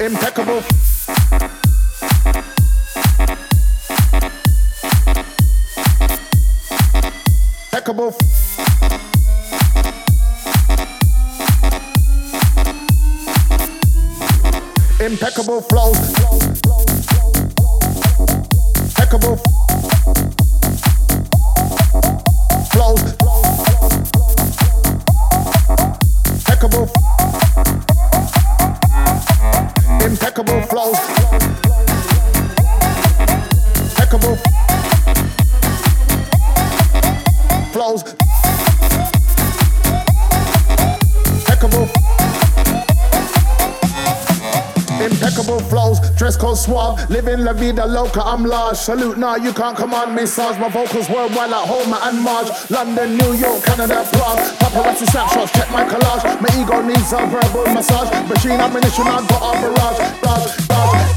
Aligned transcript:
impeccable. 0.00 0.62
Impeccable. 7.72 8.14
Impeccable 15.00 15.62
flows. 15.62 15.98
Impeccable 18.98 19.67
Impeccable 45.10 45.60
flows, 45.70 45.98
dress 46.16 46.36
code 46.36 46.58
suave, 46.58 47.08
living 47.08 47.44
la 47.44 47.52
vida 47.52 47.86
loca, 47.86 48.20
I'm 48.22 48.44
large. 48.44 48.76
Salute 48.76 49.16
now, 49.16 49.36
you 49.36 49.52
can't 49.52 49.76
command 49.76 50.14
me, 50.14 50.26
Sarge. 50.26 50.58
My 50.58 50.68
vocals 50.68 51.08
worldwide 51.08 51.50
like 51.50 51.66
Homer 51.66 51.98
and 52.02 52.20
Marge. 52.20 52.48
London, 52.70 53.16
New 53.16 53.32
York, 53.34 53.62
Canada, 53.64 54.06
Prague. 54.12 54.38
Paparazzi 54.60 55.06
snapshots, 55.10 55.52
check 55.52 55.70
my 55.70 55.84
collage. 55.84 56.24
My 56.42 56.50
ego 56.60 56.82
needs 56.82 57.12
a 57.12 57.24
verbal 57.26 57.72
massage. 57.72 58.10
Machine 58.28 58.60
ammunition, 58.60 59.06
I've 59.06 59.26
got 59.28 59.42
a. 59.42 59.58
Barrage, 59.58 59.98
barrage, 60.22 60.68
barrage, 60.68 61.07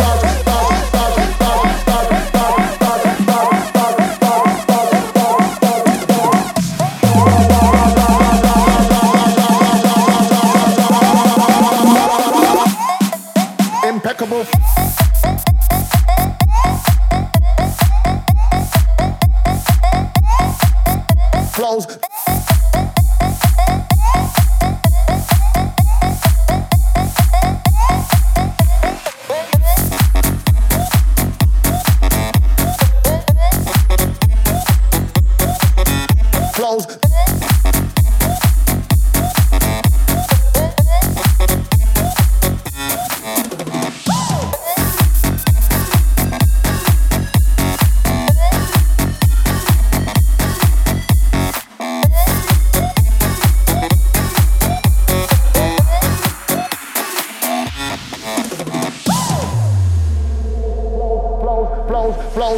impeccable. 14.03 15.00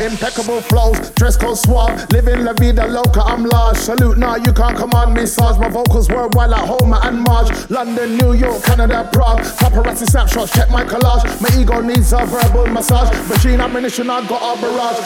Impeccable 0.04 0.62
flows, 0.62 1.10
dress 1.12 1.38
code 1.38 1.58
suave, 1.58 2.06
living 2.12 2.44
la 2.44 2.54
vida 2.54 2.86
loca, 2.88 3.22
I'm 3.22 3.46
large. 3.46 3.78
Salute 3.78 4.18
now, 4.18 4.36
you 4.36 4.52
can't 4.54 4.78
command 4.78 5.14
me, 5.14 5.26
Sarge. 5.26 5.58
My 5.60 5.70
vocals 5.70 6.10
worldwide 6.10 6.50
like 6.50 6.66
Homer 6.66 7.00
and 7.04 7.22
Marge. 7.22 7.70
London, 7.70 8.18
New 8.18 8.34
York, 8.34 8.64
Canada, 8.64 9.10
Prague. 9.14 9.42
Paparazzi 9.42 10.08
snapshots, 10.08 10.54
check 10.54 10.70
my 10.70 10.84
collage. 10.84 11.24
My 11.42 11.50
ego 11.60 11.82
needs 11.82 12.14
a 12.14 12.26
verbal 12.26 12.68
massage. 12.68 13.10
Machine 13.30 13.62
ammunition, 13.62 14.10
I 14.10 14.28
got 14.28 14.58
a 14.58 14.62
barrage. 14.62 15.00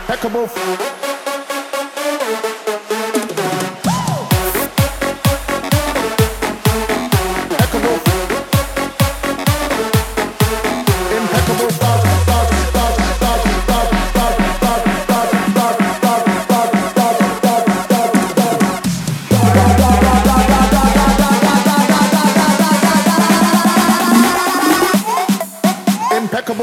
Impeccable. 0.00 1.03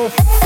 people. 0.10 0.41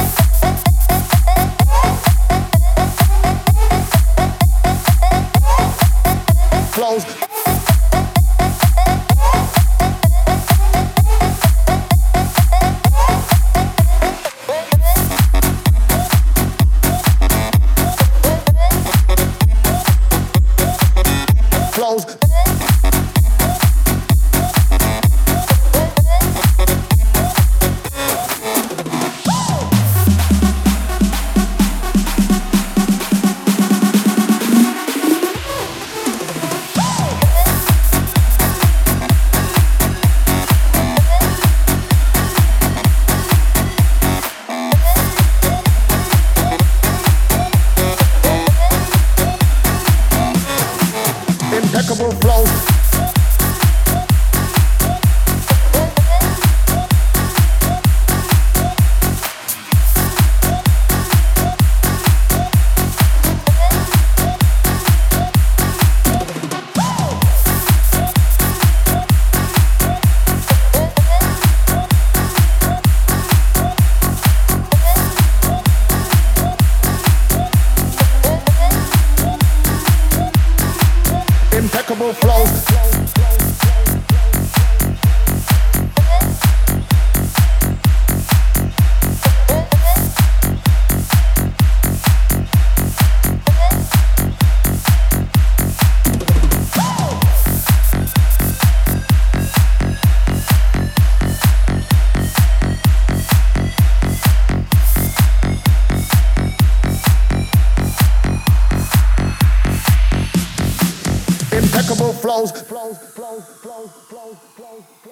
Flow, 112.51 112.93
flow, 112.93 113.39
flow, 113.39 113.87
flow, 113.87 114.37
flow. 114.55 114.85
blows. 115.03 115.04